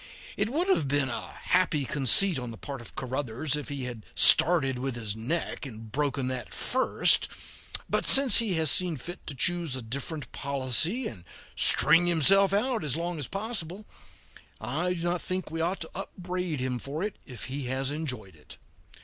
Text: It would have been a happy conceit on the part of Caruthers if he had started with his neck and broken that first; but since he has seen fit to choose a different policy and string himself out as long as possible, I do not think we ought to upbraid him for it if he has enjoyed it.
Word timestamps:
It 0.35 0.49
would 0.49 0.67
have 0.67 0.87
been 0.87 1.09
a 1.09 1.33
happy 1.43 1.85
conceit 1.85 2.39
on 2.39 2.49
the 2.49 2.57
part 2.57 2.81
of 2.81 2.95
Caruthers 2.95 3.55
if 3.55 3.69
he 3.69 3.83
had 3.83 4.03
started 4.15 4.79
with 4.79 4.95
his 4.95 5.15
neck 5.15 5.63
and 5.67 5.91
broken 5.91 6.27
that 6.29 6.55
first; 6.55 7.27
but 7.87 8.07
since 8.07 8.39
he 8.39 8.55
has 8.55 8.71
seen 8.71 8.97
fit 8.97 9.27
to 9.27 9.35
choose 9.35 9.75
a 9.75 9.81
different 9.83 10.31
policy 10.31 11.05
and 11.07 11.23
string 11.55 12.07
himself 12.07 12.51
out 12.51 12.83
as 12.83 12.97
long 12.97 13.19
as 13.19 13.27
possible, 13.27 13.85
I 14.59 14.95
do 14.95 15.03
not 15.03 15.21
think 15.21 15.51
we 15.51 15.61
ought 15.61 15.81
to 15.81 15.91
upbraid 15.93 16.59
him 16.59 16.79
for 16.79 17.03
it 17.03 17.17
if 17.27 17.43
he 17.43 17.65
has 17.65 17.91
enjoyed 17.91 18.35
it. 18.35 18.57